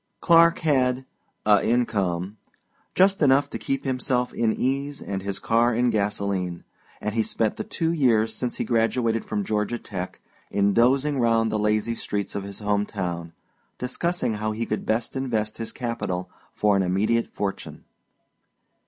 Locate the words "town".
12.87-13.33